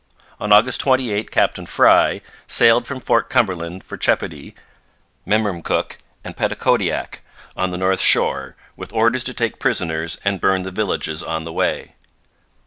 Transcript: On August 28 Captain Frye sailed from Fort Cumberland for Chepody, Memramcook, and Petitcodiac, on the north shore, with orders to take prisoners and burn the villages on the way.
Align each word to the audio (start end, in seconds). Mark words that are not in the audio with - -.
On 0.39 0.51
August 0.51 0.81
28 0.81 1.29
Captain 1.29 1.67
Frye 1.67 2.21
sailed 2.47 2.87
from 2.87 2.99
Fort 2.99 3.29
Cumberland 3.29 3.83
for 3.83 3.99
Chepody, 3.99 4.55
Memramcook, 5.27 5.97
and 6.23 6.35
Petitcodiac, 6.35 7.21
on 7.55 7.69
the 7.69 7.77
north 7.77 8.01
shore, 8.01 8.55
with 8.75 8.91
orders 8.93 9.23
to 9.25 9.33
take 9.35 9.59
prisoners 9.59 10.17
and 10.25 10.41
burn 10.41 10.63
the 10.63 10.71
villages 10.71 11.21
on 11.21 11.43
the 11.43 11.53
way. 11.53 11.93